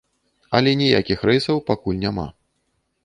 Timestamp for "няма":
2.05-2.27